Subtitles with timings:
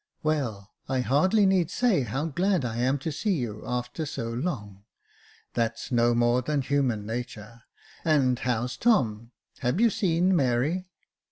[0.23, 4.83] Well, I hardly need say how glad I am to see you after so long;
[5.53, 7.61] that's no more than human natur.
[8.03, 9.29] And how's Tom?
[9.59, 10.87] Have you seen Mary